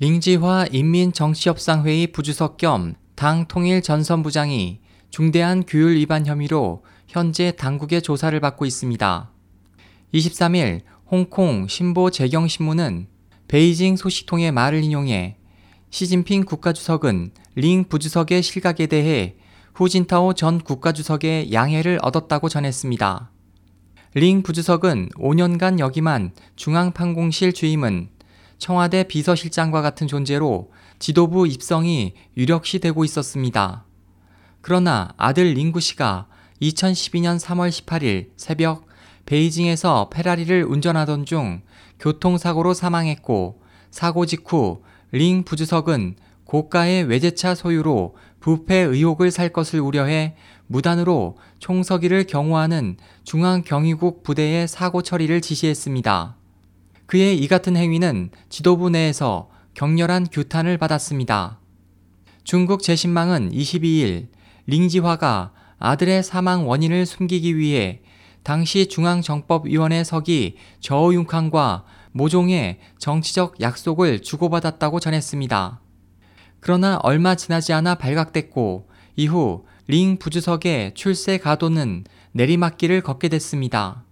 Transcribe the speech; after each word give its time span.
링지화 0.00 0.66
인민정치협상회의 0.72 2.08
부주석 2.08 2.56
겸 2.56 2.94
당 3.16 3.46
통일 3.46 3.80
전선 3.80 4.22
부장이 4.22 4.80
중대한 5.08 5.62
규율 5.66 5.96
위반 5.96 6.26
혐의로 6.26 6.84
현재 7.06 7.52
당국의 7.52 8.02
조사를 8.02 8.38
받고 8.40 8.66
있습니다. 8.66 9.30
23일 10.12 10.80
홍콩 11.10 11.68
신보 11.68 12.10
재경신문은 12.10 13.06
베이징 13.46 13.96
소식통의 13.96 14.50
말을 14.50 14.82
인용해 14.82 15.36
시진핑 15.90 16.44
국가주석은 16.44 17.30
링 17.54 17.84
부주석의 17.84 18.42
실각에 18.42 18.88
대해 18.88 19.36
후진타오 19.74 20.34
전 20.34 20.60
국가주석의 20.60 21.52
양해를 21.52 22.00
얻었다고 22.02 22.48
전했습니다. 22.48 23.30
링 24.14 24.42
부주석은 24.42 25.10
5년간 25.16 25.78
역임한 25.78 26.32
중앙판공실 26.56 27.52
주임은 27.52 28.08
청와대 28.58 29.04
비서실장과 29.04 29.82
같은 29.82 30.06
존재로 30.06 30.70
지도부 30.98 31.46
입성이 31.46 32.14
유력시 32.36 32.78
되고 32.78 33.04
있었습니다. 33.04 33.84
그러나 34.60 35.12
아들 35.16 35.52
링구 35.52 35.80
씨가 35.80 36.26
2012년 36.62 37.38
3월 37.38 37.68
18일 37.68 38.30
새벽 38.36 38.86
베이징에서 39.26 40.08
페라리를 40.10 40.64
운전하던 40.64 41.26
중 41.26 41.62
교통사고로 41.98 42.74
사망했고 42.74 43.60
사고 43.90 44.26
직후 44.26 44.82
링 45.12 45.44
부주석은 45.44 46.16
고가의 46.44 47.04
외제차 47.04 47.54
소유로 47.54 48.16
부패 48.40 48.76
의혹을 48.76 49.30
살 49.30 49.48
것을 49.48 49.80
우려해 49.80 50.36
무단으로 50.66 51.36
총서기를 51.58 52.24
경호하는 52.24 52.96
중앙경위국 53.24 54.22
부대의 54.22 54.68
사고 54.68 55.02
처리를 55.02 55.40
지시했습니다. 55.40 56.36
그의 57.06 57.38
이 57.38 57.48
같은 57.48 57.76
행위는 57.76 58.30
지도부 58.48 58.90
내에서 58.90 59.50
격렬한 59.74 60.28
규탄을 60.30 60.78
받았습니다. 60.78 61.58
중국 62.44 62.82
재신망은 62.82 63.50
22일 63.50 64.28
링지화가 64.66 65.52
아들의 65.78 66.22
사망 66.22 66.68
원인을 66.68 67.06
숨기기 67.06 67.56
위해 67.56 68.00
당시 68.42 68.86
중앙정법위원회 68.86 70.04
서기 70.04 70.56
저우융캉과 70.80 71.84
모종의 72.12 72.78
정치적 72.98 73.60
약속을 73.60 74.22
주고받았다고 74.22 75.00
전했습니다. 75.00 75.80
그러나 76.60 76.98
얼마 77.02 77.34
지나지 77.34 77.72
않아 77.72 77.96
발각됐고 77.96 78.88
이후 79.16 79.64
링 79.86 80.18
부주석의 80.18 80.92
출세 80.94 81.38
가도는 81.38 82.04
내리막길을 82.32 83.02
걷게 83.02 83.28
됐습니다. 83.28 84.04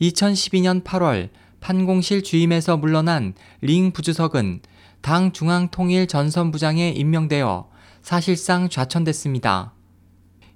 2012년 0.00 0.82
8월 0.82 1.30
판공실 1.66 2.22
주임에서 2.22 2.76
물러난 2.76 3.34
링 3.60 3.90
부주석은 3.90 4.60
당 5.00 5.32
중앙통일 5.32 6.06
전선부장에 6.06 6.90
임명되어 6.90 7.68
사실상 8.02 8.68
좌천됐습니다. 8.68 9.74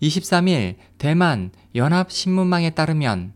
23일 0.00 0.76
대만 0.96 1.50
연합신문망에 1.74 2.70
따르면 2.70 3.34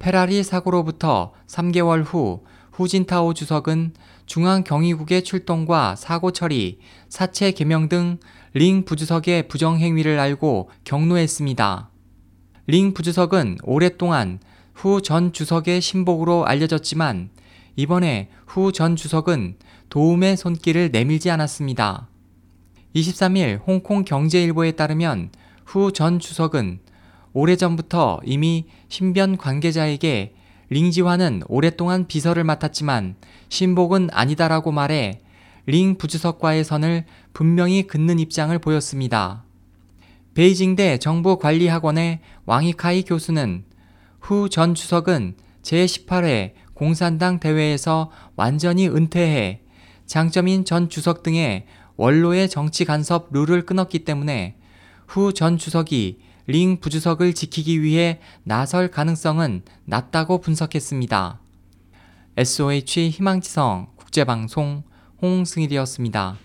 페라리 0.00 0.42
사고로부터 0.42 1.34
3개월 1.46 2.02
후 2.04 2.42
후진타오 2.72 3.32
주석은 3.32 3.94
중앙경위국의 4.26 5.22
출동과 5.22 5.94
사고 5.94 6.32
처리, 6.32 6.80
사체 7.08 7.52
개명 7.52 7.88
등 7.88 8.18
링 8.54 8.84
부주석의 8.84 9.46
부정행위를 9.46 10.18
알고 10.18 10.68
경로했습니다. 10.82 11.90
링 12.66 12.92
부주석은 12.92 13.58
오랫동안 13.62 14.40
후 14.74 15.00
전 15.00 15.32
주석의 15.32 15.80
신복으로 15.80 16.46
알려졌지만 16.46 17.30
이번에 17.76 18.28
후 18.46 18.72
전 18.72 18.96
주석은 18.96 19.56
도움의 19.88 20.36
손길을 20.36 20.90
내밀지 20.92 21.30
않았습니다. 21.30 22.08
23일 22.94 23.60
홍콩 23.66 24.04
경제일보에 24.04 24.72
따르면 24.72 25.30
후 25.64 25.90
전 25.90 26.18
주석은 26.18 26.80
오래전부터 27.32 28.20
이미 28.24 28.66
신변 28.88 29.36
관계자에게 29.36 30.34
링지화는 30.70 31.42
오랫동안 31.48 32.06
비서를 32.06 32.44
맡았지만 32.44 33.16
신복은 33.48 34.10
아니다라고 34.12 34.72
말해 34.72 35.20
링 35.66 35.96
부주석과의 35.96 36.62
선을 36.64 37.04
분명히 37.32 37.86
긋는 37.86 38.18
입장을 38.18 38.56
보였습니다. 38.58 39.44
베이징대 40.34 40.98
정부관리학원의 40.98 42.20
왕이카이 42.44 43.02
교수는 43.04 43.64
후 44.24 44.48
전 44.48 44.74
주석은 44.74 45.34
제18회 45.60 46.54
공산당 46.72 47.40
대회에서 47.40 48.10
완전히 48.36 48.88
은퇴해 48.88 49.60
장점인 50.06 50.64
전 50.64 50.88
주석 50.88 51.22
등의 51.22 51.66
원로의 51.96 52.48
정치 52.48 52.86
간섭 52.86 53.28
룰을 53.32 53.66
끊었기 53.66 54.06
때문에 54.06 54.56
후 55.06 55.32
전 55.34 55.58
주석이 55.58 56.20
링 56.46 56.80
부주석을 56.80 57.34
지키기 57.34 57.82
위해 57.82 58.20
나설 58.44 58.90
가능성은 58.90 59.62
낮다고 59.84 60.40
분석했습니다. 60.40 61.40
SOH 62.38 63.10
희망지성 63.10 63.88
국제방송 63.96 64.84
홍승일이었습니다. 65.20 66.38